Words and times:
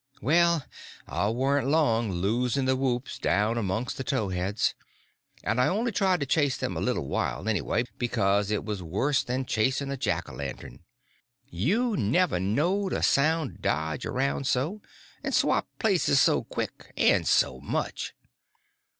Well, 0.19 0.65
I 1.07 1.29
warn't 1.29 1.67
long 1.67 2.11
loosing 2.11 2.65
the 2.65 2.75
whoops 2.75 3.19
down 3.19 3.55
amongst 3.55 3.97
the 3.97 4.03
towheads; 4.03 4.73
and 5.43 5.61
I 5.61 5.67
only 5.67 5.91
tried 5.91 6.21
to 6.21 6.25
chase 6.25 6.57
them 6.57 6.75
a 6.75 6.79
little 6.81 7.05
while, 7.07 7.47
anyway, 7.47 7.83
because 7.99 8.49
it 8.49 8.65
was 8.65 8.81
worse 8.81 9.23
than 9.23 9.45
chasing 9.45 9.91
a 9.91 9.97
Jack 9.97 10.27
o' 10.27 10.33
lantern. 10.33 10.79
You 11.51 11.95
never 11.95 12.39
knowed 12.39 12.93
a 12.93 13.03
sound 13.03 13.61
dodge 13.61 14.03
around 14.07 14.47
so, 14.47 14.81
and 15.23 15.35
swap 15.35 15.67
places 15.77 16.19
so 16.19 16.45
quick 16.45 16.93
and 16.97 17.27
so 17.27 17.59
much. 17.59 18.15